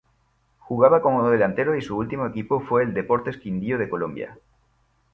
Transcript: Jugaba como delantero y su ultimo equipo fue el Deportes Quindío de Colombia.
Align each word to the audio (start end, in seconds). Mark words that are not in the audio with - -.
Jugaba 0.57 0.99
como 1.03 1.29
delantero 1.29 1.75
y 1.75 1.81
su 1.83 1.95
ultimo 1.95 2.25
equipo 2.25 2.59
fue 2.59 2.81
el 2.81 2.95
Deportes 2.95 3.37
Quindío 3.37 3.77
de 3.77 3.87
Colombia. 3.87 4.35